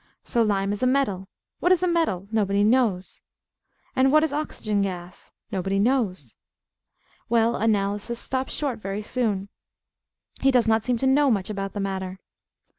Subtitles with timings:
[0.23, 1.27] So lime is a metal.
[1.59, 2.27] What is a metal?
[2.31, 3.21] Nobody knows.
[3.95, 5.29] And what is oxygen gas?
[5.51, 6.37] Nobody knows.
[7.29, 9.47] Well, Analysis, stops short very soon.
[10.41, 12.17] He does not seem to know much about the matter.